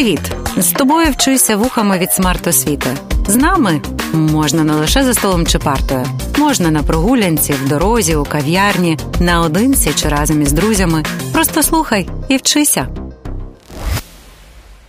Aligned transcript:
Привіт! 0.00 0.32
З 0.56 0.72
тобою 0.72 1.10
вчуся 1.10 1.56
вухами 1.56 1.98
від 1.98 2.12
смарт-освіти. 2.12 2.96
З 3.28 3.36
нами 3.36 3.82
можна 4.12 4.64
не 4.64 4.72
лише 4.72 5.04
за 5.04 5.14
столом 5.14 5.46
чи 5.46 5.58
партою, 5.58 6.06
можна 6.38 6.70
на 6.70 6.82
прогулянці, 6.82 7.52
в 7.52 7.68
дорозі, 7.68 8.16
у 8.16 8.24
кав'ярні, 8.24 8.98
наодинці 9.20 9.92
чи 9.94 10.08
разом 10.08 10.42
із 10.42 10.52
друзями. 10.52 11.04
Просто 11.32 11.62
слухай 11.62 12.08
і 12.28 12.36
вчися. 12.36 12.88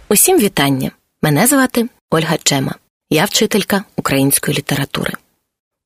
Усім 0.10 0.40
вітання. 0.40 0.92
Мене 1.22 1.48
звати 1.48 1.88
Ольга 2.12 2.38
Чема. 2.44 2.76
Я 3.10 3.26
вчителька 3.26 3.84
української 3.98 4.58
літератури. 4.58 5.14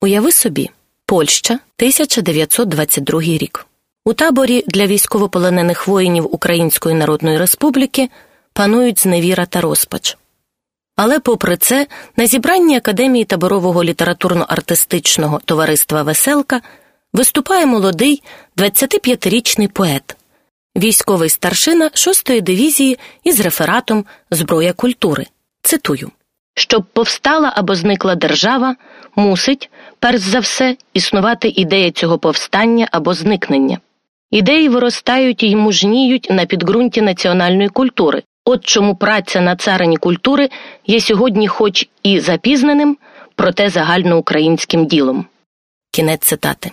Уяви 0.00 0.32
собі, 0.32 0.70
Польща, 1.06 1.54
1922 1.54 3.20
рік. 3.20 3.66
У 4.04 4.12
таборі 4.12 4.64
для 4.66 4.86
військовополонених 4.86 5.88
воїнів 5.88 6.34
Української 6.34 6.94
Народної 6.94 7.38
Республіки 7.38 8.08
панують 8.56 9.02
зневіра 9.02 9.46
та 9.46 9.60
розпач. 9.60 10.16
Але, 10.96 11.20
попри 11.20 11.56
це, 11.56 11.86
на 12.16 12.26
зібранні 12.26 12.76
Академії 12.76 13.24
таборового 13.24 13.84
літературно-артистичного 13.84 15.40
товариства 15.44 16.02
Веселка 16.02 16.60
виступає 17.12 17.66
молодий 17.66 18.22
25-річний 18.56 19.68
поет, 19.68 20.16
військовий 20.76 21.28
старшина 21.28 21.88
6-ї 21.88 22.40
дивізії 22.42 22.98
із 23.24 23.40
рефератом 23.40 24.04
Зброя 24.30 24.72
культури. 24.72 25.26
Цитую 25.62 26.10
щоб 26.58 26.84
повстала 26.92 27.52
або 27.56 27.74
зникла 27.74 28.14
держава, 28.14 28.76
мусить, 29.16 29.70
перш 29.98 30.20
за 30.20 30.38
все, 30.38 30.76
існувати 30.92 31.48
ідея 31.48 31.90
цього 31.90 32.18
повстання 32.18 32.88
або 32.92 33.14
зникнення. 33.14 33.78
Ідеї 34.30 34.68
виростають 34.68 35.42
і 35.42 35.56
мужніють 35.56 36.28
на 36.30 36.46
підґрунті 36.46 37.02
національної 37.02 37.68
культури. 37.68 38.22
От 38.48 38.64
чому 38.64 38.96
праця 38.96 39.40
на 39.40 39.56
царині 39.56 39.96
культури 39.96 40.48
є 40.86 41.00
сьогодні, 41.00 41.48
хоч 41.48 41.88
і 42.02 42.20
запізненим, 42.20 42.96
проте 43.34 43.68
загальноукраїнським 43.70 44.86
ділом. 44.86 45.26
Кінець 45.90 46.24
цитати. 46.24 46.70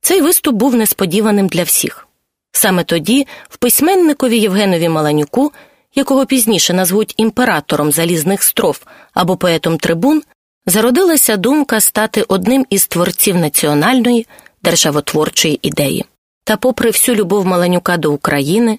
Цей 0.00 0.20
виступ 0.20 0.54
був 0.54 0.74
несподіваним 0.74 1.46
для 1.46 1.62
всіх. 1.62 2.06
Саме 2.52 2.84
тоді 2.84 3.26
в 3.48 3.56
письменникові 3.56 4.38
Євгенові 4.38 4.88
Маланюку, 4.88 5.52
якого 5.94 6.26
пізніше 6.26 6.74
назвуть 6.74 7.14
імператором 7.16 7.92
залізних 7.92 8.42
строф 8.42 8.82
або 9.14 9.36
поетом 9.36 9.78
трибун, 9.78 10.22
зародилася 10.66 11.36
думка 11.36 11.80
стати 11.80 12.24
одним 12.28 12.66
із 12.70 12.86
творців 12.86 13.36
національної 13.36 14.26
державотворчої 14.62 15.58
ідеї. 15.62 16.04
Та, 16.44 16.56
попри 16.56 16.90
всю 16.90 17.16
любов 17.16 17.46
Маланюка 17.46 17.96
до 17.96 18.12
України, 18.12 18.78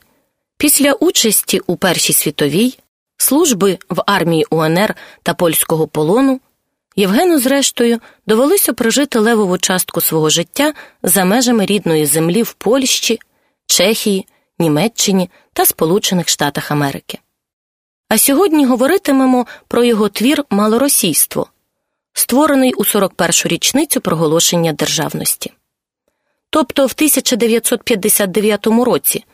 після 0.64 0.94
участі 0.94 1.62
у 1.68 1.76
Першій 1.76 2.14
світовій, 2.14 2.78
служби 3.18 3.78
в 3.90 4.04
армії 4.06 4.46
УНР 4.50 4.96
та 5.24 5.34
польського 5.34 5.88
полону, 5.88 6.40
Євгену, 6.96 7.40
зрештою, 7.40 8.00
довелося 8.28 8.74
прожити 8.74 9.20
левову 9.20 9.58
частку 9.58 10.02
свого 10.02 10.30
життя 10.30 10.74
за 11.04 11.26
межами 11.26 11.66
рідної 11.66 12.06
землі 12.06 12.44
в 12.44 12.54
Польщі, 12.54 13.20
Чехії, 13.66 14.28
Німеччині 14.60 15.30
та 15.54 15.66
Сполучених 15.66 16.30
Штатах 16.30 16.72
Америки. 16.72 17.20
А 18.10 18.18
сьогодні 18.18 18.66
говоритимемо 18.66 19.46
про 19.68 19.84
його 19.84 20.10
твір 20.10 20.44
Малоросійство, 20.50 21.48
створений 22.14 22.74
у 22.74 22.84
41-шу 22.84 23.48
річницю 23.48 24.02
проголошення 24.02 24.74
державності 24.74 25.52
тобто 26.54 26.82
в 26.82 26.94
1959 26.96 28.68
році, 28.68 29.26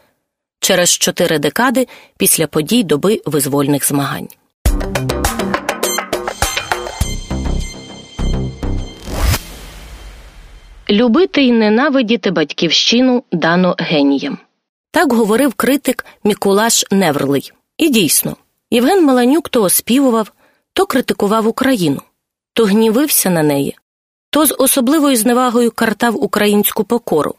через 0.59 0.89
чотири 0.97 1.39
декади 1.39 1.87
після 2.17 2.47
подій 2.47 2.83
доби 2.83 3.21
визвольних 3.25 3.87
змагань. 3.87 4.27
Любити 10.89 11.41
й 11.41 11.51
ненавидіти 11.51 12.31
батьківщину 12.31 13.23
дано 13.31 13.75
геніям. 13.79 14.37
Так 14.91 15.13
говорив 15.13 15.53
критик 15.53 16.05
Мікулаш 16.23 16.85
Неврлий. 16.91 17.51
І 17.77 17.89
дійсно, 17.89 18.35
Євген 18.71 19.05
Маланюк 19.05 19.49
то 19.49 19.63
оспівував, 19.63 20.31
то 20.73 20.85
критикував 20.85 21.47
Україну, 21.47 22.01
то 22.53 22.65
гнівився 22.65 23.29
на 23.29 23.43
неї, 23.43 23.75
то 24.29 24.45
з 24.45 24.55
особливою 24.59 25.15
зневагою 25.15 25.71
картав 25.71 26.23
українську 26.23 26.83
покору, 26.83 27.35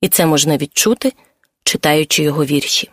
і 0.00 0.08
це 0.08 0.26
можна 0.26 0.56
відчути, 0.56 1.12
читаючи 1.64 2.22
його 2.22 2.44
вірші. 2.44 2.90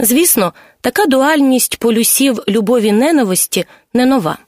Звісно, 0.00 0.52
така 0.80 1.06
дуальність 1.06 1.76
полюсів 1.76 2.42
любові 2.48 2.92
ненависті 2.92 3.64
не 3.94 4.06
нова. 4.06 4.38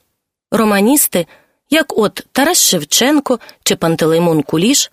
Романісти, 0.51 1.27
як 1.71 1.99
от 1.99 2.27
Тарас 2.33 2.63
Шевченко 2.63 3.39
чи 3.63 3.77
Пантелеймон 3.77 4.43
Куліш, 4.43 4.91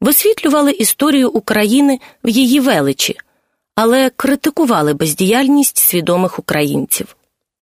висвітлювали 0.00 0.72
історію 0.72 1.30
України 1.30 2.00
в 2.24 2.28
її 2.28 2.60
величі, 2.60 3.16
але 3.74 4.10
критикували 4.10 4.94
бездіяльність 4.94 5.78
свідомих 5.78 6.38
українців. 6.38 7.16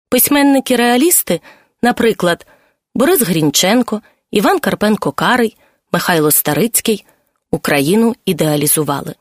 Письменники 0.09 0.75
реалісти, 0.75 1.41
наприклад, 1.81 2.47
Борис 2.95 3.21
Грінченко 3.21 4.01
Іван 4.31 4.59
Карпенко 4.59 5.11
Карий, 5.11 5.57
Михайло 5.91 6.31
Старицький 6.31 7.05
Україну 7.51 8.15
ідеалізували. 8.25 9.15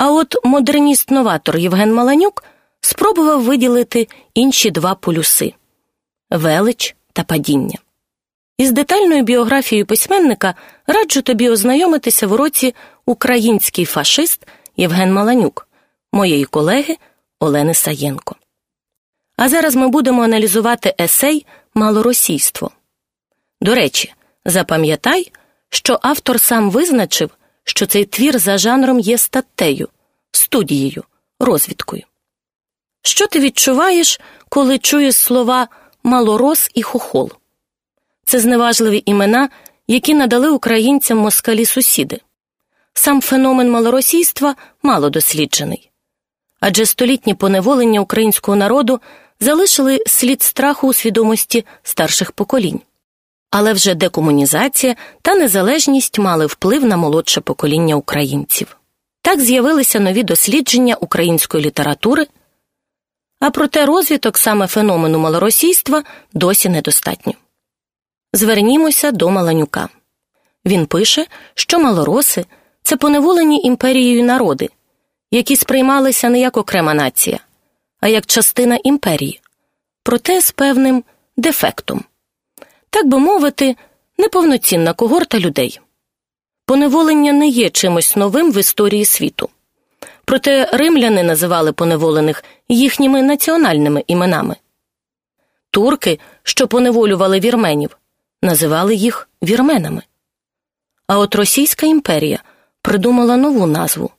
А 0.00 0.10
от 0.10 0.36
модерніст-новатор 0.44 1.56
Євген 1.56 1.94
Маланюк 1.94 2.44
спробував 2.80 3.42
виділити 3.42 4.08
інші 4.34 4.70
два 4.70 4.94
полюси 4.94 5.54
велич 6.30 6.96
та 7.12 7.22
падіння. 7.22 7.78
Із 8.58 8.72
детальною 8.72 9.22
біографією 9.22 9.86
письменника 9.86 10.54
раджу 10.86 11.20
тобі 11.20 11.48
ознайомитися 11.48 12.26
в 12.26 12.32
уроці 12.32 12.74
Український 13.06 13.84
фашист 13.84 14.46
Євген 14.76 15.12
Маланюк, 15.12 15.68
моєї 16.12 16.44
колеги 16.44 16.96
Олени 17.40 17.74
Саєнко. 17.74 18.36
А 19.36 19.48
зараз 19.48 19.76
ми 19.76 19.88
будемо 19.88 20.22
аналізувати 20.22 20.94
есей 21.00 21.46
Малоросійство. 21.74 22.70
До 23.60 23.74
речі, 23.74 24.14
Запам'ятай, 24.44 25.32
що 25.70 25.98
автор 26.02 26.40
сам 26.40 26.70
визначив, 26.70 27.30
що 27.70 27.86
цей 27.86 28.04
твір 28.04 28.38
за 28.38 28.58
жанром 28.58 28.98
є 28.98 29.18
статтею, 29.18 29.88
студією, 30.32 31.04
розвідкою. 31.40 32.02
Що 33.02 33.26
ти 33.26 33.40
відчуваєш, 33.40 34.20
коли 34.48 34.78
чуєш 34.78 35.16
слова 35.16 35.68
малорос 36.02 36.70
і 36.74 36.82
хохол? 36.82 37.32
Це 38.24 38.40
зневажливі 38.40 39.02
імена, 39.06 39.48
які 39.88 40.14
надали 40.14 40.50
українцям 40.50 41.18
москалі 41.18 41.64
сусіди. 41.64 42.20
Сам 42.94 43.20
феномен 43.20 43.70
малоросійства 43.70 44.54
мало 44.82 45.10
досліджений. 45.10 45.90
Адже 46.60 46.86
столітні 46.86 47.34
поневолення 47.34 48.00
українського 48.00 48.56
народу 48.56 49.00
залишили 49.40 49.98
слід 50.06 50.42
страху 50.42 50.88
у 50.88 50.92
свідомості 50.92 51.64
старших 51.82 52.32
поколінь 52.32 52.80
але 53.50 53.72
вже 53.72 53.94
декомунізація 53.94 54.96
та 55.22 55.34
незалежність 55.34 56.18
мали 56.18 56.46
вплив 56.46 56.84
на 56.84 56.96
молодше 56.96 57.40
покоління 57.40 57.94
українців. 57.96 58.76
Так 59.22 59.40
з'явилися 59.40 60.00
нові 60.00 60.22
дослідження 60.22 60.94
української 60.94 61.64
літератури, 61.64 62.26
а 63.40 63.50
проте 63.50 63.86
розвиток 63.86 64.38
саме 64.38 64.66
феномену 64.66 65.18
малоросійства 65.18 66.02
досі 66.32 66.68
недостатньо. 66.68 67.32
Звернімося 68.32 69.12
до 69.12 69.30
Маланюка. 69.30 69.88
Він 70.64 70.86
пише, 70.86 71.26
що 71.54 71.78
малороси 71.78 72.44
це 72.82 72.96
поневолені 72.96 73.60
імперією 73.62 74.24
народи, 74.24 74.68
які 75.30 75.56
сприймалися 75.56 76.28
не 76.28 76.40
як 76.40 76.56
окрема 76.56 76.94
нація, 76.94 77.38
а 78.00 78.08
як 78.08 78.26
частина 78.26 78.78
імперії, 78.84 79.40
проте 80.02 80.40
з 80.40 80.50
певним 80.50 81.04
дефектом 81.36 82.04
так 82.90 83.06
би 83.06 83.18
мовити, 83.18 83.76
неповноцінна 84.18 84.92
когорта 84.92 85.38
людей. 85.38 85.80
Поневолення 86.66 87.32
не 87.32 87.48
є 87.48 87.70
чимось 87.70 88.16
новим 88.16 88.52
в 88.52 88.58
історії 88.58 89.04
світу. 89.04 89.48
Проте 90.24 90.64
римляни 90.72 91.22
називали 91.22 91.72
поневолених 91.72 92.44
їхніми 92.68 93.22
національними 93.22 94.04
іменами. 94.06 94.56
Турки, 95.70 96.18
що 96.42 96.68
поневолювали 96.68 97.40
вірменів, 97.40 97.98
називали 98.42 98.94
їх 98.94 99.28
вірменами. 99.42 100.02
А 101.06 101.18
от 101.18 101.34
Російська 101.34 101.86
імперія 101.86 102.42
придумала 102.82 103.36
нову 103.36 103.66
назву, 103.66 104.10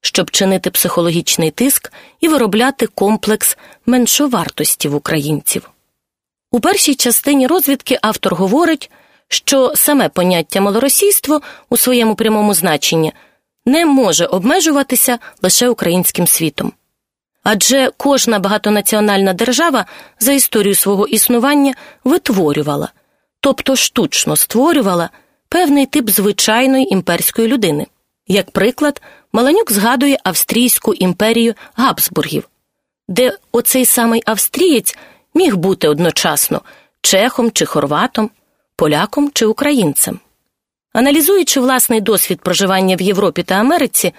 щоб 0.00 0.30
чинити 0.30 0.70
психологічний 0.70 1.50
тиск 1.50 1.92
і 2.20 2.28
виробляти 2.28 2.86
комплекс 2.86 3.58
меншовартості 3.86 4.88
в 4.88 4.94
українців. 4.94 5.70
У 6.54 6.60
першій 6.60 6.94
частині 6.94 7.46
розвідки 7.46 7.98
автор 8.02 8.34
говорить, 8.34 8.90
що 9.28 9.72
саме 9.76 10.08
поняття 10.08 10.60
малоросійство 10.60 11.40
у 11.70 11.76
своєму 11.76 12.14
прямому 12.14 12.54
значенні 12.54 13.12
не 13.66 13.86
може 13.86 14.26
обмежуватися 14.26 15.18
лише 15.42 15.68
українським 15.68 16.26
світом. 16.26 16.72
Адже 17.42 17.90
кожна 17.96 18.38
багатонаціональна 18.38 19.32
держава 19.32 19.86
за 20.20 20.32
історію 20.32 20.74
свого 20.74 21.06
існування 21.06 21.74
витворювала, 22.04 22.88
тобто 23.40 23.76
штучно 23.76 24.36
створювала 24.36 25.10
певний 25.48 25.86
тип 25.86 26.10
звичайної 26.10 26.92
імперської 26.92 27.48
людини. 27.48 27.86
Як 28.26 28.50
приклад, 28.50 29.02
Маланюк 29.32 29.72
згадує 29.72 30.18
Австрійську 30.24 30.94
імперію 30.94 31.54
Габсбургів, 31.74 32.48
де 33.08 33.38
оцей 33.52 33.84
самий 33.84 34.22
австрієць 34.26 34.96
міг 35.34 35.56
бути 35.56 35.88
одночасно 35.88 36.60
чехом 37.02 37.50
чи 37.50 37.66
хорватом, 37.66 38.30
поляком 38.76 39.30
чи 39.34 39.46
українцем. 39.46 40.20
Аналізуючи 40.92 41.60
власний 41.60 42.00
досвід 42.00 42.40
проживання 42.40 42.96
в 42.96 43.02
Європі 43.02 43.42
та 43.42 43.54
Америці, 43.54 44.14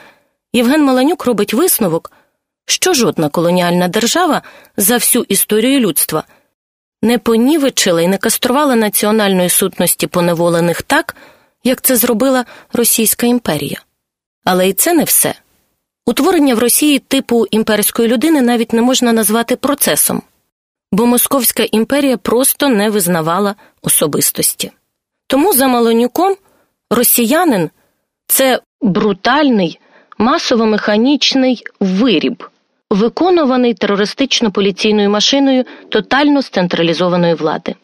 Євген 0.54 0.84
Маланюк 0.84 1.26
робить 1.26 1.54
висновок, 1.54 2.12
що 2.66 2.94
жодна 2.94 3.30
колоніальна 3.30 3.88
держава 3.88 4.42
за 4.78 4.96
всю 4.96 5.26
історію 5.30 5.80
людства 5.80 6.24
не 7.02 7.18
понівечила 7.18 8.02
і 8.02 8.08
не 8.08 8.18
каструвала 8.18 8.76
національної 8.76 9.50
сутності 9.50 10.08
поневолених 10.08 10.82
так, 10.82 11.16
як 11.64 11.82
це 11.82 11.96
зробила 11.96 12.46
Російська 12.74 13.28
імперія. 13.28 13.82
Але 14.44 14.70
і 14.70 14.74
це 14.74 14.94
не 14.94 15.04
все. 15.04 15.34
Утворення 16.06 16.56
в 16.56 16.60
Росії 16.60 17.00
типу 17.00 17.46
імперської 17.46 18.08
людини 18.08 18.42
навіть 18.42 18.74
не 18.74 18.82
можна 18.82 19.14
назвати 19.14 19.56
процесом, 19.56 20.22
бо 20.96 21.06
Московська 21.06 21.64
імперія 21.72 22.18
просто 22.18 22.70
не 22.70 22.90
визнавала 22.90 23.56
особистості. 23.82 24.72
Тому 25.28 25.54
за 25.54 25.68
Малонюком 25.68 26.36
росіянин 26.90 27.70
це 28.28 28.62
брутальний, 28.82 29.80
масово-механічний 30.20 31.64
виріб, 31.80 32.44
виконуваний 32.90 33.74
терористично-поліційною 33.74 35.10
машиною 35.10 35.66
тотально 35.90 36.42
централізованої 36.42 37.34
влади. 37.34 37.76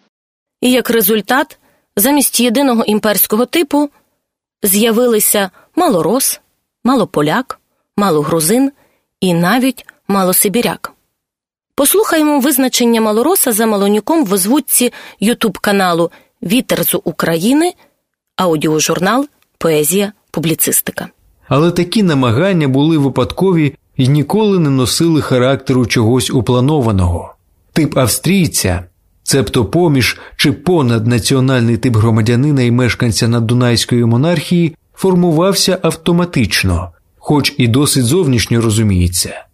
І 0.62 0.72
як 0.72 0.90
результат, 0.90 1.58
замість 1.96 2.40
єдиного 2.40 2.84
імперського 2.84 3.46
типу 3.46 3.90
з'явилися 4.64 5.50
малорос, 5.76 6.42
малополяк, 6.84 7.60
малогрузин 7.98 8.72
і 9.20 9.34
навіть 9.34 9.86
малосибіряк. 10.08 10.94
Послухаємо 11.76 12.40
визначення 12.40 13.02
малороса 13.02 13.52
за 13.52 13.66
малонюком 13.66 14.26
в 14.26 14.34
озвучці 14.34 14.94
Ютуб 15.20 15.58
каналу 15.58 16.12
Вітер 16.44 16.84
з 16.84 16.98
України, 17.04 17.74
аудіожурнал, 18.36 19.28
поезія, 19.58 20.12
публіцистика. 20.32 21.08
Але 21.48 21.72
такі 21.72 22.04
намагання 22.04 22.68
були 22.68 22.98
випадкові 22.98 23.76
і 23.98 24.08
ніколи 24.08 24.60
не 24.60 24.70
носили 24.70 25.22
характеру 25.22 25.86
чогось 25.86 26.30
упланованого. 26.30 27.36
Тип 27.74 27.98
австрійця, 27.98 28.84
цебто 29.24 29.66
поміж 29.66 30.20
чи 30.36 30.52
понад 30.52 31.08
національний 31.08 31.78
тип 31.78 31.96
громадянина 31.96 32.62
і 32.62 32.72
мешканця 32.72 33.28
наддунайської 33.28 34.06
монархії, 34.06 34.76
формувався 34.94 35.78
автоматично, 35.82 36.92
хоч 37.18 37.56
і 37.58 37.68
досить 37.68 38.06
зовнішньо 38.06 38.62
розуміється. 38.62 39.46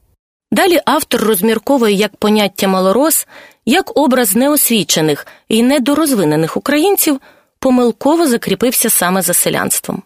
Далі 0.51 0.79
автор 0.85 1.21
розмірковує 1.21 1.93
як 1.93 2.15
поняття 2.15 2.67
малорос, 2.67 3.27
як 3.65 3.97
образ 3.97 4.35
неосвічених 4.35 5.27
і 5.47 5.63
недорозвинених 5.63 6.57
українців 6.57 7.21
помилково 7.59 8.27
закріпився 8.27 8.89
саме 8.89 9.21
за 9.21 9.33
селянством. 9.33 10.03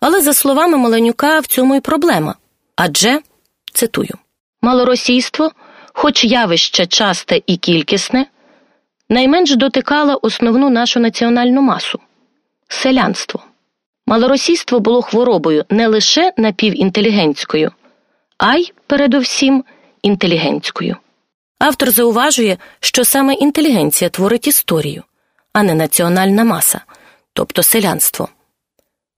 Але, 0.00 0.20
за 0.20 0.34
словами 0.34 0.76
Маленюка, 0.76 1.40
в 1.40 1.46
цьому 1.46 1.74
і 1.74 1.80
проблема 1.80 2.34
адже 2.76 3.20
цитую 3.72 4.18
малоросійство, 4.62 5.52
хоч 5.92 6.24
явище 6.24 6.86
часте 6.86 7.42
і 7.46 7.56
кількісне, 7.56 8.26
найменш 9.08 9.56
дотикало 9.56 10.18
основну 10.22 10.70
нашу 10.70 11.00
національну 11.00 11.62
масу 11.62 12.00
селянство. 12.68 13.42
Малоросійство 14.06 14.80
було 14.80 15.02
хворобою 15.02 15.64
не 15.70 15.86
лише 15.86 16.32
напівінтелігентською, 16.36 17.72
а 18.38 18.56
й, 18.56 18.72
передовсім, 18.86 19.64
інтелігентською. 20.02 20.96
Автор 21.58 21.90
зауважує, 21.90 22.58
що 22.80 23.04
саме 23.04 23.34
інтелігенція 23.34 24.10
творить 24.10 24.46
історію, 24.46 25.02
а 25.52 25.62
не 25.62 25.74
національна 25.74 26.44
маса, 26.44 26.80
тобто 27.32 27.62
селянство. 27.62 28.28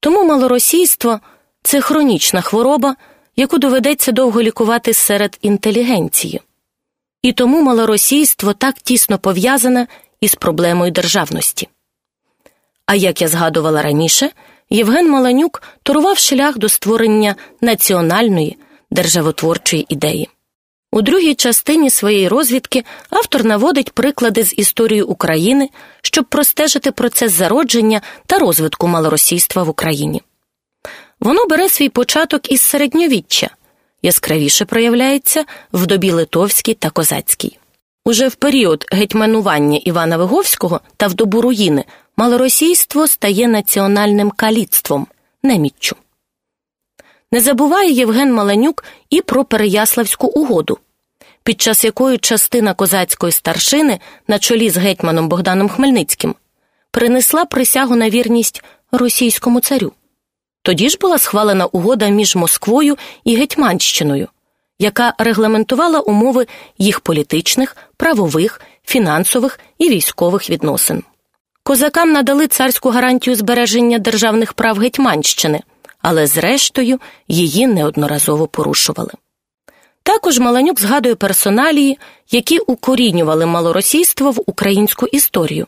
Тому 0.00 0.24
малоросійство 0.24 1.20
це 1.62 1.80
хронічна 1.80 2.40
хвороба, 2.40 2.96
яку 3.36 3.58
доведеться 3.58 4.12
довго 4.12 4.42
лікувати 4.42 4.94
серед 4.94 5.38
інтелігенції. 5.42 6.40
І 7.22 7.32
тому 7.32 7.62
малоросійство 7.62 8.52
так 8.52 8.74
тісно 8.74 9.18
пов'язане 9.18 9.86
із 10.20 10.34
проблемою 10.34 10.90
державності. 10.90 11.68
А 12.86 12.94
як 12.94 13.22
я 13.22 13.28
згадувала 13.28 13.82
раніше, 13.82 14.30
Євген 14.70 15.10
Маланюк 15.10 15.62
торував 15.82 16.18
шлях 16.18 16.58
до 16.58 16.68
створення 16.68 17.34
національної 17.60 18.56
державотворчої 18.90 19.86
ідеї. 19.88 20.28
У 20.92 21.02
другій 21.02 21.34
частині 21.34 21.90
своєї 21.90 22.28
розвідки 22.28 22.84
автор 23.10 23.44
наводить 23.44 23.92
приклади 23.92 24.44
з 24.44 24.58
історії 24.58 25.02
України, 25.02 25.68
щоб 26.02 26.24
простежити 26.24 26.92
процес 26.92 27.32
зародження 27.32 28.00
та 28.26 28.38
розвитку 28.38 28.88
малоросійства 28.88 29.62
в 29.62 29.68
Україні. 29.68 30.22
Воно 31.20 31.46
бере 31.46 31.68
свій 31.68 31.88
початок 31.88 32.52
із 32.52 32.60
середньовіччя, 32.60 33.50
яскравіше 34.02 34.64
проявляється 34.64 35.44
в 35.72 35.86
добі 35.86 36.10
Литовській 36.10 36.74
та 36.74 36.90
Козацькій. 36.90 37.58
Уже 38.04 38.28
в 38.28 38.34
період 38.34 38.86
гетьманування 38.92 39.78
Івана 39.84 40.16
Виговського 40.16 40.80
та 40.96 41.06
в 41.06 41.14
добу 41.14 41.40
руїни 41.40 41.84
малоросійство 42.16 43.06
стає 43.06 43.48
національним 43.48 44.30
каліцтвом, 44.30 45.06
неміччю. 45.42 45.96
Не 47.32 47.40
забуває 47.40 47.90
Євген 47.90 48.34
Маланюк 48.34 48.84
і 49.10 49.20
про 49.20 49.44
Переяславську 49.44 50.26
угоду, 50.26 50.78
під 51.42 51.60
час 51.60 51.84
якої 51.84 52.18
частина 52.18 52.74
козацької 52.74 53.32
старшини 53.32 54.00
на 54.28 54.38
чолі 54.38 54.70
з 54.70 54.76
гетьманом 54.76 55.28
Богданом 55.28 55.68
Хмельницьким 55.68 56.34
принесла 56.90 57.44
присягу 57.44 57.96
на 57.96 58.10
вірність 58.10 58.64
російському 58.92 59.60
царю. 59.60 59.92
Тоді 60.62 60.88
ж 60.88 60.98
була 61.00 61.18
схвалена 61.18 61.66
угода 61.66 62.08
між 62.08 62.36
Москвою 62.36 62.96
і 63.24 63.36
Гетьманщиною, 63.36 64.28
яка 64.78 65.14
регламентувала 65.18 66.00
умови 66.00 66.46
їх 66.78 67.00
політичних, 67.00 67.76
правових, 67.96 68.60
фінансових 68.84 69.60
і 69.78 69.88
військових 69.88 70.50
відносин. 70.50 71.02
Козакам 71.62 72.12
надали 72.12 72.46
царську 72.46 72.90
гарантію 72.90 73.36
збереження 73.36 73.98
державних 73.98 74.52
прав 74.52 74.78
Гетьманщини, 74.78 75.60
але 76.02 76.26
зрештою 76.26 77.00
її 77.28 77.66
неодноразово 77.66 78.46
порушували. 78.46 79.10
Також 80.02 80.38
Маланюк 80.38 80.80
згадує 80.80 81.14
персоналії, 81.14 81.98
які 82.30 82.58
укорінювали 82.58 83.46
малоросійство 83.46 84.30
в 84.30 84.40
українську 84.46 85.06
історію, 85.06 85.66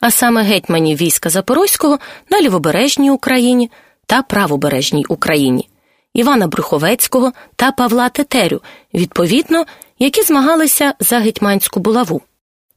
а 0.00 0.10
саме 0.10 0.42
гетьманів 0.42 0.96
війська 0.96 1.30
Запорозького 1.30 1.98
на 2.30 2.40
лівобережній 2.40 3.10
Україні 3.10 3.70
та 4.06 4.22
правобережній 4.22 5.04
Україні, 5.08 5.68
Івана 6.14 6.46
Брюховецького 6.46 7.32
та 7.56 7.72
Павла 7.72 8.08
Тетерю, 8.08 8.60
відповідно, 8.94 9.64
які 9.98 10.22
змагалися 10.22 10.94
за 11.00 11.18
гетьманську 11.18 11.80
булаву. 11.80 12.22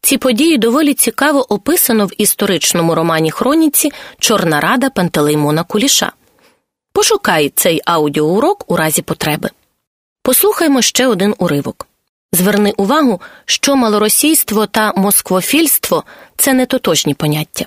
Ці 0.01 0.17
події 0.17 0.57
доволі 0.57 0.93
цікаво 0.93 1.53
описано 1.53 2.05
в 2.05 2.11
історичному 2.21 2.95
романі 2.95 3.31
Хроніці 3.31 3.91
Чорна 4.19 4.61
Рада 4.61 4.89
Пантелеймона 4.89 5.63
Куліша. 5.63 6.11
Пошукай 6.97 7.51
цей 7.55 7.81
аудіоурок 7.85 8.71
у 8.71 8.75
разі 8.75 9.01
потреби. 9.01 9.49
Послухаймо 10.23 10.81
ще 10.81 11.07
один 11.07 11.35
уривок. 11.37 11.87
Зверни 12.31 12.73
увагу, 12.77 13.21
що 13.45 13.75
малоросійство 13.75 14.65
та 14.65 14.93
москвофільство 14.95 16.03
це 16.37 16.53
не 16.53 16.65
тотожні 16.65 17.13
поняття. 17.13 17.65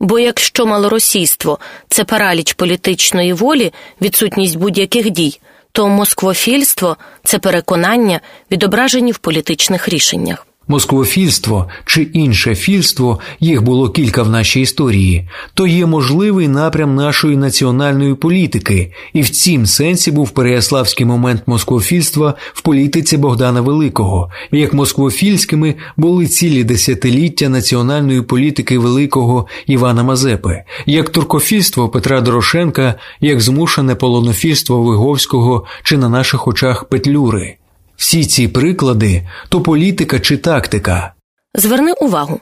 Бо 0.00 0.18
якщо 0.18 0.66
малоросійство 0.66 1.58
це 1.88 2.04
параліч 2.04 2.52
політичної 2.52 3.32
волі, 3.32 3.72
відсутність 4.00 4.56
будь-яких 4.56 5.10
дій, 5.10 5.40
то 5.72 5.88
москвофільство 5.88 6.96
це 7.24 7.38
переконання, 7.38 8.20
відображені 8.50 9.12
в 9.12 9.18
політичних 9.18 9.88
рішеннях. 9.88 10.46
Москвофільство 10.68 11.68
чи 11.84 12.02
інше 12.02 12.54
фільство, 12.54 13.18
їх 13.40 13.62
було 13.62 13.90
кілька 13.90 14.22
в 14.22 14.30
нашій 14.30 14.60
історії, 14.60 15.28
то 15.54 15.66
є 15.66 15.86
можливий 15.86 16.48
напрям 16.48 16.94
нашої 16.94 17.36
національної 17.36 18.14
політики, 18.14 18.92
і 19.12 19.22
в 19.22 19.30
цім 19.30 19.66
сенсі 19.66 20.10
був 20.10 20.30
переяславський 20.30 21.06
момент 21.06 21.42
москвофільства 21.46 22.34
в 22.52 22.62
політиці 22.62 23.16
Богдана 23.16 23.60
Великого, 23.60 24.30
як 24.52 24.74
москвофільськими 24.74 25.74
були 25.96 26.26
цілі 26.26 26.64
десятиліття 26.64 27.48
національної 27.48 28.22
політики 28.22 28.78
великого 28.78 29.46
Івана 29.66 30.02
Мазепи, 30.02 30.62
як 30.86 31.10
туркофільство 31.10 31.88
Петра 31.88 32.20
Дорошенка, 32.20 32.94
як 33.20 33.40
змушене 33.40 33.94
полонофільство 33.94 34.82
Виговського 34.82 35.64
чи 35.82 35.98
на 35.98 36.08
наших 36.08 36.48
очах 36.48 36.84
Петлюри. 36.84 37.56
Всі 38.04 38.24
ці 38.24 38.48
приклади 38.48 39.28
то 39.48 39.60
політика 39.60 40.20
чи 40.20 40.36
тактика. 40.36 41.14
Зверни 41.54 41.92
увагу. 41.92 42.40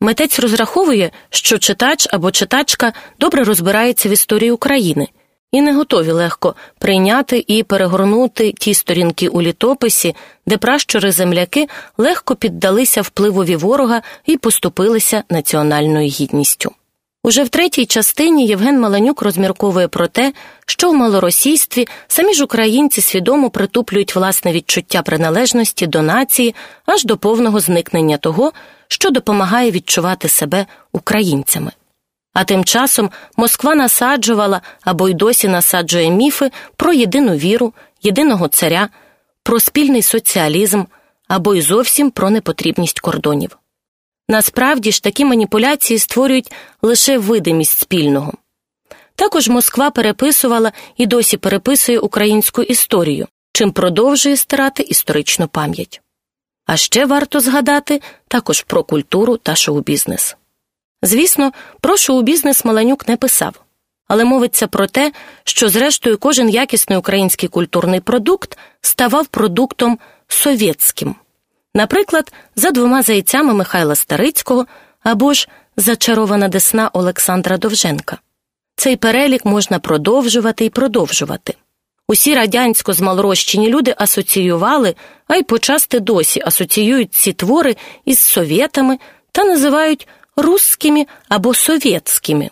Митець 0.00 0.38
розраховує, 0.38 1.10
що 1.30 1.58
читач 1.58 2.08
або 2.12 2.30
читачка 2.30 2.92
добре 3.20 3.44
розбирається 3.44 4.08
в 4.08 4.12
історії 4.12 4.50
України 4.50 5.08
і 5.50 5.60
не 5.60 5.74
готові 5.74 6.10
легко 6.10 6.54
прийняти 6.78 7.44
і 7.46 7.62
перегорнути 7.62 8.52
ті 8.52 8.74
сторінки 8.74 9.28
у 9.28 9.42
літописі, 9.42 10.14
де 10.46 10.56
пращури 10.56 11.12
земляки 11.12 11.68
легко 11.98 12.36
піддалися 12.36 13.02
впливові 13.02 13.56
ворога 13.56 14.02
і 14.26 14.36
поступилися 14.36 15.22
національною 15.30 16.08
гідністю. 16.08 16.72
Уже 17.24 17.44
в 17.44 17.48
третій 17.48 17.86
частині 17.86 18.46
Євген 18.46 18.80
Маланюк 18.80 19.22
розмірковує 19.22 19.88
про 19.88 20.08
те, 20.08 20.32
що 20.66 20.90
в 20.90 20.94
малоросійстві 20.94 21.88
самі 22.08 22.34
ж 22.34 22.44
українці 22.44 23.00
свідомо 23.00 23.50
притуплюють 23.50 24.14
власне 24.14 24.52
відчуття 24.52 25.02
приналежності 25.02 25.86
до 25.86 26.02
нації 26.02 26.54
аж 26.86 27.04
до 27.04 27.16
повного 27.16 27.60
зникнення 27.60 28.16
того, 28.16 28.52
що 28.88 29.10
допомагає 29.10 29.70
відчувати 29.70 30.28
себе 30.28 30.66
українцями. 30.92 31.72
А 32.34 32.44
тим 32.44 32.64
часом 32.64 33.10
Москва 33.36 33.74
насаджувала 33.74 34.60
або 34.84 35.08
й 35.08 35.14
досі 35.14 35.48
насаджує 35.48 36.10
міфи 36.10 36.50
про 36.76 36.92
єдину 36.92 37.34
віру, 37.36 37.72
єдиного 38.02 38.48
царя, 38.48 38.88
про 39.42 39.60
спільний 39.60 40.02
соціалізм 40.02 40.84
або 41.28 41.54
й 41.54 41.62
зовсім 41.62 42.10
про 42.10 42.30
непотрібність 42.30 43.00
кордонів. 43.00 43.58
Насправді 44.28 44.92
ж 44.92 45.02
такі 45.02 45.24
маніпуляції 45.24 45.98
створюють 45.98 46.52
лише 46.82 47.18
видимість 47.18 47.78
спільного. 47.78 48.32
Також 49.14 49.48
Москва 49.48 49.90
переписувала 49.90 50.72
і 50.96 51.06
досі 51.06 51.36
переписує 51.36 51.98
українську 51.98 52.62
історію, 52.62 53.26
чим 53.52 53.72
продовжує 53.72 54.36
стирати 54.36 54.82
історичну 54.82 55.48
пам'ять. 55.48 56.00
А 56.66 56.76
ще 56.76 57.06
варто 57.06 57.40
згадати 57.40 58.00
також 58.28 58.62
про 58.62 58.84
культуру 58.84 59.36
та 59.36 59.56
шоу-бізнес. 59.56 60.36
Звісно, 61.02 61.52
про 61.80 61.96
шоу-бізнес 61.96 62.64
Маланюк 62.64 63.08
не 63.08 63.16
писав, 63.16 63.54
але 64.08 64.24
мовиться 64.24 64.66
про 64.66 64.86
те, 64.86 65.12
що, 65.44 65.68
зрештою, 65.68 66.18
кожен 66.18 66.48
якісний 66.48 66.98
український 66.98 67.48
культурний 67.48 68.00
продукт 68.00 68.58
ставав 68.80 69.26
продуктом 69.26 69.98
совєтським, 70.28 71.14
наприклад, 71.74 72.32
за 72.56 72.70
двома 72.70 73.02
зайцями 73.02 73.54
Михайла 73.54 73.94
Старицького 73.94 74.66
або 75.02 75.34
ж 75.34 75.48
зачарована 75.76 76.48
десна 76.48 76.90
Олександра 76.92 77.58
Довженка. 77.58 78.18
Цей 78.76 78.96
перелік 78.96 79.44
можна 79.44 79.78
продовжувати 79.78 80.64
і 80.64 80.70
продовжувати. 80.70 81.54
Усі 82.08 82.34
радянсько 82.34 82.92
змалорощені 82.92 83.68
люди 83.68 83.94
асоціювали, 83.98 84.94
а 85.26 85.36
й 85.36 85.42
почасти 85.42 86.00
досі 86.00 86.42
асоціюють 86.46 87.14
ці 87.14 87.32
твори 87.32 87.76
із 88.04 88.18
совєтами 88.18 88.98
та 89.32 89.44
називають 89.44 90.08
русскими 90.36 91.06
або 91.28 91.54
совєтськими. 91.54 92.50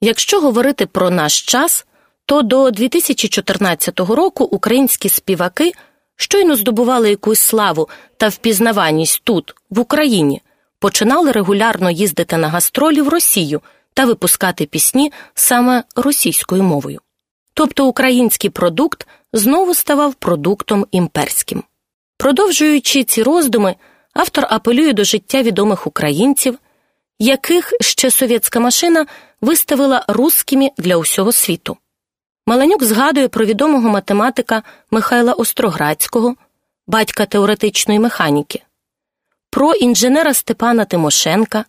Якщо 0.00 0.40
говорити 0.40 0.86
про 0.86 1.10
наш 1.10 1.42
час, 1.42 1.86
то 2.26 2.42
до 2.42 2.70
2014 2.70 4.00
року 4.00 4.44
українські 4.44 5.08
співаки 5.08 5.72
щойно 6.16 6.56
здобували 6.56 7.10
якусь 7.10 7.40
славу 7.40 7.88
та 8.16 8.28
впізнаваність 8.28 9.20
тут, 9.24 9.54
в 9.70 9.80
Україні, 9.80 10.42
починали 10.78 11.32
регулярно 11.32 11.90
їздити 11.90 12.36
на 12.36 12.48
гастролі 12.48 13.00
в 13.00 13.08
Росію 13.08 13.60
та 13.94 14.04
випускати 14.04 14.66
пісні 14.66 15.12
саме 15.34 15.84
російською 15.96 16.62
мовою. 16.62 17.00
Тобто 17.54 17.86
український 17.86 18.50
продукт 18.50 19.06
знову 19.32 19.74
ставав 19.74 20.14
продуктом 20.14 20.86
імперським. 20.90 21.62
Продовжуючи 22.18 23.04
ці 23.04 23.22
роздуми, 23.22 23.74
автор 24.14 24.46
апелює 24.50 24.92
до 24.92 25.04
життя 25.04 25.42
відомих 25.42 25.86
українців, 25.86 26.58
яких 27.18 27.72
ще 27.80 28.10
совєтська 28.10 28.60
машина 28.60 29.06
виставила 29.40 30.04
русскими 30.08 30.70
для 30.78 30.96
усього 30.96 31.32
світу. 31.32 31.76
Маланюк 32.48 32.84
згадує 32.84 33.28
про 33.28 33.44
відомого 33.44 33.88
математика 33.88 34.62
Михайла 34.90 35.32
Остроградського, 35.32 36.34
батька 36.86 37.26
теоретичної 37.26 38.00
механіки, 38.00 38.62
про 39.50 39.74
інженера 39.74 40.34
Степана 40.34 40.84
Тимошенка, 40.84 41.64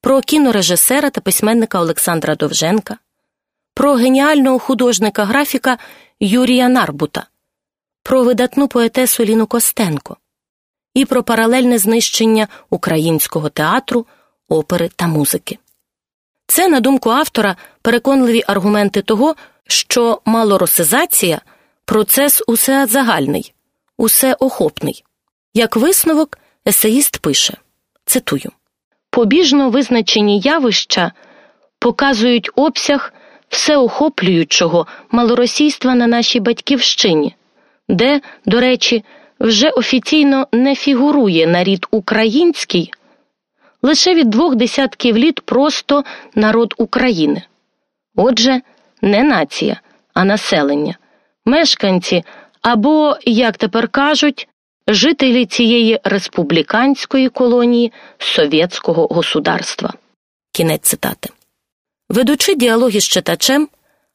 про 0.00 0.20
кінорежисера 0.20 1.10
та 1.10 1.20
письменника 1.20 1.80
Олександра 1.80 2.34
Довженка, 2.34 2.98
про 3.74 3.94
геніального 3.94 4.58
художника 4.58 5.24
графіка 5.24 5.78
Юрія 6.20 6.68
Нарбута, 6.68 7.26
про 8.02 8.22
видатну 8.24 8.68
поетесу 8.68 9.24
Ліну 9.24 9.46
Костенко 9.46 10.16
і 10.94 11.04
про 11.04 11.22
паралельне 11.22 11.78
знищення 11.78 12.48
українського 12.70 13.48
театру, 13.48 14.06
опери 14.48 14.90
та 14.96 15.06
музики. 15.06 15.58
Це, 16.50 16.68
на 16.68 16.80
думку 16.80 17.10
автора, 17.10 17.56
переконливі 17.82 18.42
аргументи 18.46 19.02
того, 19.02 19.34
що 19.66 20.20
малоросизація 20.24 21.40
процес 21.84 22.42
усезагальний, 22.46 23.54
усеохопний. 23.96 25.04
Як 25.54 25.76
висновок, 25.76 26.38
есеїст 26.66 27.18
пише 27.18 27.54
цитую 28.04 28.50
побіжно 29.10 29.70
визначені 29.70 30.40
явища 30.40 31.12
показують 31.78 32.50
обсяг 32.54 33.12
всеохоплюючого 33.48 34.86
малоросійства 35.10 35.94
на 35.94 36.06
нашій 36.06 36.40
батьківщині, 36.40 37.34
де, 37.88 38.20
до 38.46 38.60
речі, 38.60 39.04
вже 39.40 39.70
офіційно 39.70 40.46
не 40.52 40.74
фігурує 40.74 41.46
нарід 41.46 41.86
український, 41.90 42.92
лише 43.82 44.14
від 44.14 44.30
двох 44.30 44.54
десятків 44.54 45.16
літ 45.16 45.40
просто 45.40 46.04
народ 46.34 46.74
України. 46.76 47.42
Отже, 48.16 48.60
не 49.02 49.22
нація, 49.22 49.80
а 50.14 50.24
населення, 50.24 50.98
мешканці 51.44 52.24
або, 52.62 53.16
як 53.24 53.56
тепер 53.56 53.88
кажуть, 53.88 54.48
жителі 54.88 55.46
цієї 55.46 56.00
республіканської 56.04 57.28
колонії 57.28 57.92
совєтського 58.18 59.06
государства. 59.06 59.92
Кінець 60.52 60.82
цитати. 60.82 61.30
Ведучи 62.08 62.54
діалоги 62.54 63.00
з 63.00 63.04
читачем, 63.04 63.68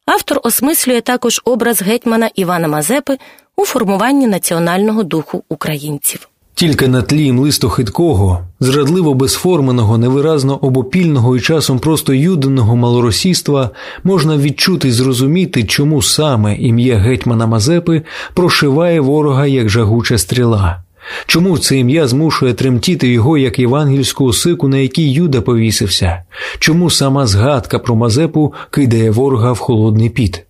автор 0.05 0.39
осмислює 0.43 1.01
також 1.01 1.41
образ 1.45 1.81
гетьмана 1.81 2.29
Івана 2.35 2.67
Мазепи 2.67 3.17
у 3.55 3.65
формуванні 3.65 4.27
національного 4.27 5.03
духу 5.03 5.43
українців. 5.49 6.29
Тільки 6.55 6.87
на 6.87 7.01
тлі 7.01 7.31
млисто 7.31 7.69
хиткого, 7.69 8.39
зрадливо 8.59 9.13
безформеного, 9.13 9.97
невиразно 9.97 10.55
обопільного 10.55 11.37
і 11.37 11.41
часом 11.41 11.79
просто 11.79 12.13
юденого 12.13 12.75
малоросійства 12.75 13.69
можна 14.03 14.37
відчути 14.37 14.87
і 14.87 14.91
зрозуміти, 14.91 15.63
чому 15.63 16.01
саме 16.01 16.55
ім'я 16.55 16.97
гетьмана 16.97 17.47
Мазепи 17.47 18.01
прошиває 18.33 18.99
ворога 18.99 19.47
як 19.47 19.69
жагуча 19.69 20.17
стріла. 20.17 20.83
Чому 21.25 21.57
це 21.57 21.77
ім'я 21.77 22.07
змушує 22.07 22.53
тремтіти 22.53 23.07
його 23.07 23.37
як 23.37 23.59
євангельську 23.59 24.25
осику, 24.25 24.67
на 24.67 24.77
якій 24.77 25.11
Юда 25.11 25.41
повісився? 25.41 26.23
Чому 26.59 26.89
сама 26.89 27.27
згадка 27.27 27.79
про 27.79 27.95
Мазепу 27.95 28.53
кидає 28.71 29.11
ворога 29.11 29.51
в 29.51 29.57
холодний 29.57 30.09
піт? 30.09 30.45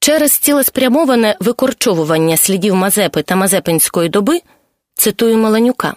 Через 0.00 0.32
цілеспрямоване 0.32 1.36
викорчовування 1.40 2.36
слідів 2.36 2.74
Мазепи 2.74 3.22
та 3.22 3.36
Мазепинської 3.36 4.08
доби 4.08 4.40
цитую 5.00 5.38
Маланюка. 5.38 5.94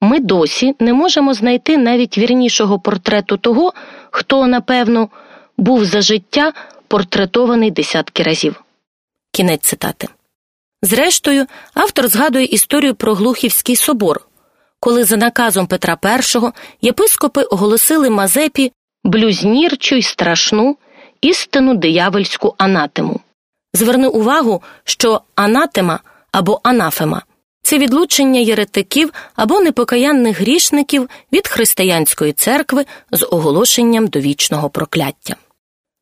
Ми 0.00 0.20
досі 0.20 0.74
не 0.80 0.92
можемо 0.92 1.34
знайти 1.34 1.78
навіть 1.78 2.18
вірнішого 2.18 2.78
портрету 2.78 3.36
того, 3.36 3.72
хто, 4.10 4.46
напевно, 4.46 5.08
був 5.56 5.84
за 5.84 6.00
життя 6.00 6.52
портретований 6.88 7.70
десятки 7.70 8.22
разів. 8.22 8.64
Кінець 9.32 9.62
цитати. 9.62 10.08
Зрештою, 10.82 11.46
автор 11.74 12.08
згадує 12.08 12.44
історію 12.44 12.94
про 12.94 13.14
Глухівський 13.14 13.76
собор, 13.76 14.20
коли 14.80 15.04
за 15.04 15.16
наказом 15.16 15.66
Петра 15.66 15.98
І 16.02 16.86
єпископи 16.86 17.42
оголосили 17.42 18.10
Мазепі 18.10 18.72
блюзнірчу 19.04 19.94
й 19.96 20.02
страшну 20.02 20.76
істину 21.20 21.74
диявольську 21.74 22.54
анатему. 22.58 23.20
Зверни 23.74 24.08
увагу, 24.08 24.62
що 24.84 25.20
анатема 25.34 26.00
або 26.32 26.60
анафема 26.62 27.22
це 27.70 27.78
відлучення 27.78 28.40
єретиків 28.40 29.12
або 29.36 29.60
непокаянних 29.60 30.40
грішників 30.40 31.10
від 31.32 31.48
християнської 31.48 32.32
церкви 32.32 32.84
з 33.12 33.26
оголошенням 33.30 34.06
довічного 34.06 34.70
прокляття. 34.70 35.36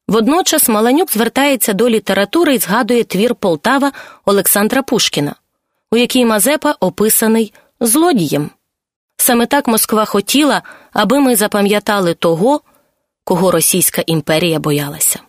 Водночас 0.09 0.69
Маланюк 0.69 1.13
звертається 1.13 1.73
до 1.73 1.89
літератури 1.89 2.55
і 2.55 2.59
згадує 2.59 3.05
твір 3.05 3.35
Полтава 3.35 3.93
Олександра 4.25 4.83
Пушкіна, 4.83 5.35
у 5.93 5.97
якій 5.97 6.25
Мазепа 6.25 6.75
описаний 6.81 7.53
злодієм. 7.81 8.51
Саме 9.17 9.47
так 9.47 9.69
Москва 9.69 10.05
хотіла, 10.05 10.63
аби 10.93 11.21
ми 11.21 11.37
запам'ятали 11.37 12.15
того, 12.15 12.61
кого 13.25 13.51
Російська 13.51 14.03
імперія 14.07 14.59
боялася. 14.59 15.21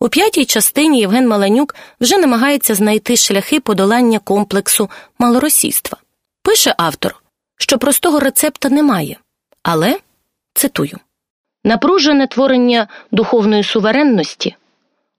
У 0.00 0.08
п'ятій 0.08 0.44
частині 0.44 1.00
Євген 1.00 1.28
Маланюк 1.28 1.74
вже 2.00 2.18
намагається 2.18 2.74
знайти 2.74 3.16
шляхи 3.16 3.60
подолання 3.60 4.18
комплексу 4.18 4.90
малоросійства. 5.18 5.98
Пише 6.42 6.74
автор, 6.78 7.22
що 7.58 7.78
простого 7.78 8.20
рецепта 8.20 8.68
немає, 8.68 9.16
але 9.62 9.98
цитую 10.54 10.98
напружене 11.64 12.26
творення 12.26 12.88
духовної 13.10 13.64
суверенності 13.64 14.56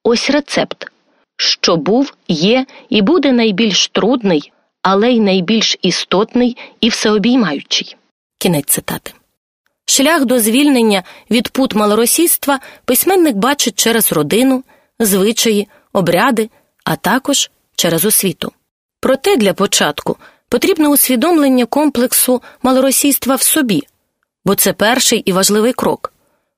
ось 0.04 0.30
рецепт, 0.30 0.92
що 1.38 1.76
був, 1.76 2.14
є 2.28 2.66
і 2.90 3.02
буде 3.02 3.32
найбільш 3.32 3.88
трудний, 3.88 4.52
але 4.82 5.12
й 5.12 5.20
найбільш 5.20 5.78
істотний 5.82 6.58
і 6.82 6.90
всеобіймаючий. 6.90 7.96
Кінець 8.38 8.66
цитати. 8.66 9.14
Шлях 9.90 10.26
до 10.26 10.40
звільнення 10.40 11.04
від 11.32 11.50
пут 11.50 11.76
малоросійства 11.76 12.60
письменник 12.86 13.36
бачить 13.36 13.80
через 13.80 14.12
родину, 14.12 14.64
звичаї, 15.00 15.68
обряди, 15.94 16.50
а 16.84 16.96
також 16.96 17.52
через 17.76 18.06
освіту. 18.06 18.52
Проте 19.00 19.38
для 19.38 19.54
початку 19.54 20.18
потрібне 20.50 20.88
усвідомлення 20.88 21.66
комплексу 21.66 22.42
малоросійства 22.64 23.36
в 23.36 23.42
собі, 23.42 23.84
бо 24.46 24.56
це 24.56 24.74
перший 24.74 25.20
і 25.20 25.32
важливий 25.32 25.74
крок, 25.74 26.14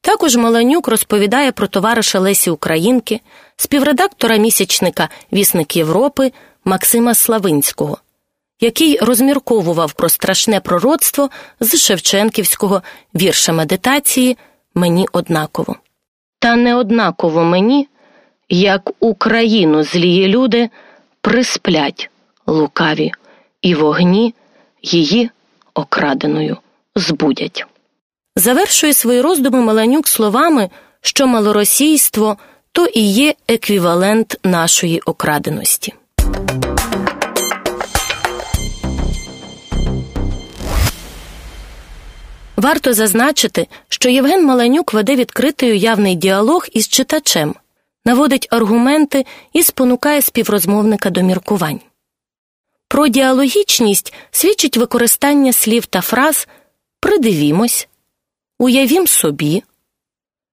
Також 0.00 0.36
Маланюк 0.36 0.88
розповідає 0.88 1.52
про 1.52 1.66
товариша 1.66 2.18
Лесі 2.18 2.50
Українки, 2.50 3.20
співредактора 3.56 4.36
місячника 4.36 5.08
Вісник 5.32 5.76
Європи 5.76 6.32
Максима 6.64 7.14
Славинського 7.14 7.98
який 8.60 8.98
розмірковував 8.98 9.92
про 9.92 10.08
страшне 10.08 10.60
пророцтво 10.60 11.30
з 11.60 11.76
Шевченківського 11.76 12.82
вірша 13.14 13.52
медитації 13.52 14.36
Мені 14.74 15.06
однаково. 15.12 15.76
Та 16.38 16.56
не 16.56 16.74
однаково 16.74 17.44
мені, 17.44 17.88
як 18.48 18.90
Україну 19.00 19.82
злії 19.82 20.28
люди 20.28 20.70
присплять 21.20 22.10
лукаві, 22.46 23.12
і 23.62 23.74
вогні 23.74 24.34
її 24.82 25.30
окраденою 25.74 26.56
збудять. 26.96 27.64
Завершує 28.36 28.92
свої 28.94 29.20
роздуми 29.20 29.60
Маланюк 29.60 30.08
словами, 30.08 30.70
що 31.00 31.26
малоросійство 31.26 32.36
то 32.72 32.86
і 32.86 33.00
є 33.00 33.34
еквівалент 33.48 34.40
нашої 34.44 35.00
окраденості. 35.00 35.94
Варто 42.58 42.94
зазначити, 42.94 43.66
що 43.88 44.08
Євген 44.08 44.44
Маланюк 44.46 44.92
веде 44.92 45.16
відкритий 45.16 45.72
уявний 45.72 46.14
діалог 46.14 46.66
із 46.72 46.88
читачем, 46.88 47.54
наводить 48.04 48.48
аргументи 48.50 49.26
і 49.52 49.62
спонукає 49.62 50.22
співрозмовника 50.22 51.10
до 51.10 51.22
міркувань. 51.22 51.80
Про 52.88 53.08
діалогічність 53.08 54.14
свідчить 54.30 54.76
використання 54.76 55.52
слів 55.52 55.86
та 55.86 56.00
фраз 56.00 56.48
придивімось, 57.00 57.88
уявім 58.58 59.06
собі, 59.06 59.62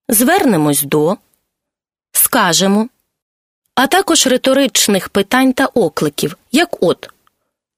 звернемось 0.09 0.83
до, 0.83 1.17
скажемо, 2.11 2.89
а 3.75 3.87
також 3.87 4.27
риторичних 4.27 5.09
питань 5.09 5.53
та 5.53 5.65
окликів, 5.65 6.37
як 6.51 6.83
от 6.83 7.09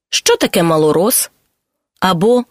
що 0.09 0.35
таке 0.35 0.63
малорос 0.63 1.31
або 1.99 2.43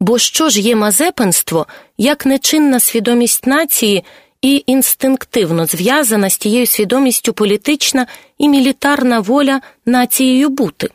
Бо 0.00 0.18
що 0.18 0.48
ж 0.48 0.60
є 0.60 0.76
мазепинство, 0.76 1.66
як 1.98 2.26
нечинна 2.26 2.80
свідомість 2.80 3.46
нації 3.46 4.04
і 4.42 4.64
інстинктивно 4.66 5.66
зв'язана 5.66 6.30
з 6.30 6.38
тією 6.38 6.66
свідомістю 6.66 7.32
політична 7.32 8.06
і 8.38 8.48
мілітарна 8.48 9.20
воля 9.20 9.60
нацією 9.86 10.48
бути? 10.48 10.90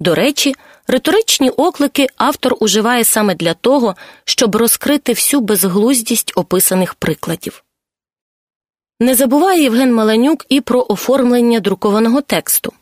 До 0.00 0.14
речі, 0.14 0.54
риторичні 0.86 1.50
оклики 1.50 2.06
автор 2.16 2.56
уживає 2.60 3.04
саме 3.04 3.34
для 3.34 3.54
того, 3.54 3.96
щоб 4.24 4.56
розкрити 4.56 5.12
всю 5.12 5.40
безглуздість 5.40 6.32
описаних 6.34 6.94
прикладів. 6.94 7.64
Не 9.00 9.14
забуває 9.14 9.62
Євген 9.62 9.94
Маланюк 9.94 10.46
і 10.48 10.60
про 10.60 10.86
оформлення 10.88 11.60
друкованого 11.60 12.20
тексту. 12.20 12.72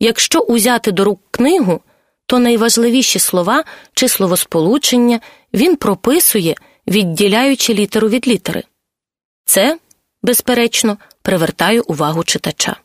Якщо 0.00 0.40
узяти 0.40 0.92
до 0.92 1.04
рук 1.04 1.20
книгу 1.30 1.80
то 2.26 2.38
найважливіші 2.38 3.18
слова 3.18 3.64
чи 3.94 4.08
словосполучення 4.08 5.20
він 5.54 5.76
прописує, 5.76 6.54
відділяючи 6.86 7.74
літеру 7.74 8.08
від 8.08 8.28
літери. 8.28 8.64
Це, 9.44 9.78
безперечно, 10.22 10.98
привертає 11.22 11.80
увагу 11.80 12.24
читача. 12.24 12.76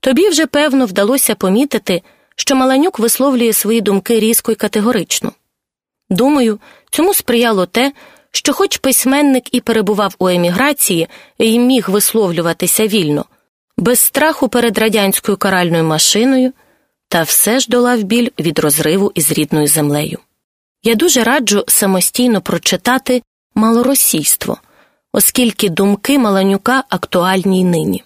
Тобі 0.00 0.28
вже 0.28 0.46
певно 0.46 0.86
вдалося 0.86 1.34
помітити, 1.34 2.02
що 2.36 2.54
Маланюк 2.54 2.98
висловлює 2.98 3.52
свої 3.52 3.80
думки 3.80 4.20
різко 4.20 4.52
і 4.52 4.54
категорично. 4.54 5.32
Думаю, 6.10 6.60
цьому 6.90 7.14
сприяло 7.14 7.66
те, 7.66 7.92
що, 8.30 8.52
хоч 8.52 8.76
письменник 8.76 9.54
і 9.54 9.60
перебував 9.60 10.14
у 10.18 10.28
еміграції 10.28 11.08
і 11.38 11.58
міг 11.58 11.90
висловлюватися 11.90 12.86
вільно, 12.86 13.24
без 13.76 14.00
страху 14.00 14.48
перед 14.48 14.78
радянською 14.78 15.36
каральною 15.36 15.84
машиною 15.84 16.52
та 17.16 17.22
все 17.22 17.60
ж 17.60 17.66
долав 17.68 18.02
біль 18.02 18.28
від 18.38 18.58
розриву 18.58 19.12
із 19.14 19.32
рідною 19.32 19.66
землею. 19.66 20.18
Я 20.82 20.94
дуже 20.94 21.24
раджу 21.24 21.64
самостійно 21.68 22.40
прочитати 22.40 23.22
малоросійство, 23.54 24.58
оскільки 25.12 25.68
думки 25.68 26.18
Маланюка 26.18 26.84
актуальні 26.88 27.60
й 27.60 27.64
нині. 27.64 28.04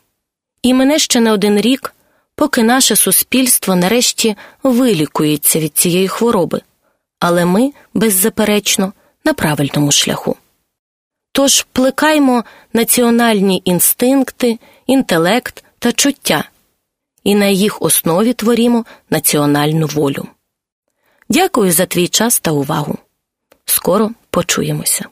І 0.62 0.74
мене 0.74 0.98
ще 0.98 1.20
не 1.20 1.32
один 1.32 1.60
рік, 1.60 1.94
поки 2.36 2.62
наше 2.62 2.96
суспільство 2.96 3.76
нарешті 3.76 4.36
вилікується 4.62 5.58
від 5.58 5.78
цієї 5.78 6.08
хвороби, 6.08 6.60
але 7.20 7.44
ми, 7.44 7.72
беззаперечно, 7.94 8.92
на 9.24 9.34
правильному 9.34 9.92
шляху. 9.92 10.36
Тож 11.32 11.66
плекаймо 11.72 12.44
національні 12.72 13.62
інстинкти, 13.64 14.58
інтелект 14.86 15.64
та 15.78 15.92
чуття 15.92 16.44
і 17.24 17.34
на 17.34 17.46
їх 17.46 17.82
основі 17.82 18.32
творімо 18.32 18.84
національну 19.10 19.86
волю. 19.86 20.26
Дякую 21.28 21.72
за 21.72 21.86
твій 21.86 22.08
час 22.08 22.40
та 22.40 22.50
увагу. 22.50 22.98
Скоро 23.64 24.10
почуємося. 24.30 25.04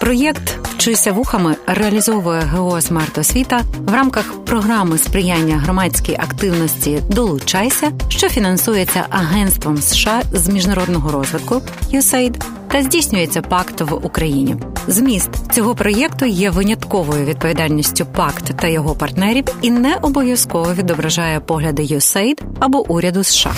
Проєкт 0.00 0.57
Вчися 0.78 1.12
вухами 1.12 1.56
реалізовує 1.66 2.40
ГО 2.40 2.80
«Смарт 2.80 3.18
Освіта» 3.18 3.60
в 3.78 3.94
рамках 3.94 4.44
програми 4.44 4.98
сприяння 4.98 5.58
громадській 5.58 6.14
активності 6.14 7.02
Долучайся, 7.10 7.92
що 8.08 8.28
фінансується 8.28 9.06
Агентством 9.10 9.78
США 9.78 10.22
з 10.32 10.48
міжнародного 10.48 11.10
розвитку 11.10 11.62
USAID 11.92 12.44
та 12.68 12.82
здійснюється 12.82 13.42
пакт 13.42 13.80
в 13.80 13.94
Україні. 13.94 14.56
Зміст 14.86 15.30
цього 15.52 15.74
проєкту 15.74 16.26
є 16.26 16.50
винятковою 16.50 17.24
відповідальністю 17.24 18.06
пакт 18.06 18.44
та 18.60 18.68
його 18.68 18.94
партнерів 18.94 19.44
і 19.62 19.70
не 19.70 19.96
обов'язково 19.96 20.74
відображає 20.74 21.40
погляди 21.40 21.82
USAID 21.82 22.42
або 22.60 22.90
уряду 22.92 23.24
США. 23.24 23.52